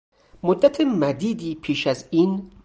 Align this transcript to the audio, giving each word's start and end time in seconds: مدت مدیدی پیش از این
مدت 0.43 0.81
مدیدی 0.81 1.55
پیش 1.55 1.87
از 1.87 2.05
این 2.11 2.51